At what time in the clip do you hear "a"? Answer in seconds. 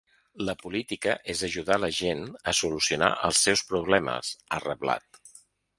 2.53-2.57